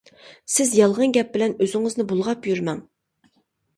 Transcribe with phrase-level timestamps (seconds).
[0.53, 2.85] سىز يالغان گەپ بىلەن ئۆزىڭىزنى بۇلغاپ يۈرمەڭ.